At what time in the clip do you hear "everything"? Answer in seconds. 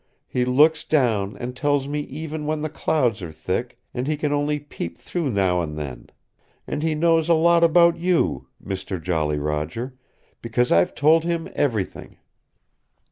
11.53-12.17